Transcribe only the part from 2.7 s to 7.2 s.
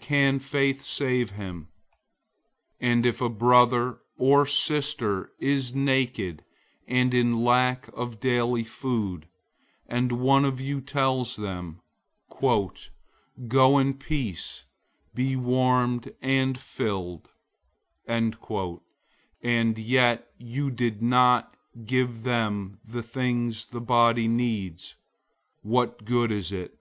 002:015 And if a brother or sister is naked and